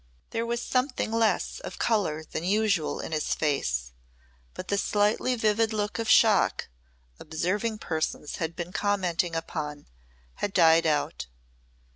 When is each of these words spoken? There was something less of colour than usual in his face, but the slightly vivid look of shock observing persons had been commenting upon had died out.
There 0.31 0.47
was 0.47 0.63
something 0.63 1.11
less 1.11 1.59
of 1.59 1.77
colour 1.77 2.23
than 2.23 2.43
usual 2.43 2.99
in 2.99 3.11
his 3.11 3.35
face, 3.35 3.91
but 4.55 4.67
the 4.69 4.77
slightly 4.79 5.35
vivid 5.35 5.73
look 5.73 5.99
of 5.99 6.09
shock 6.09 6.69
observing 7.19 7.77
persons 7.77 8.37
had 8.37 8.55
been 8.55 8.71
commenting 8.73 9.35
upon 9.35 9.85
had 10.37 10.53
died 10.53 10.87
out. 10.87 11.27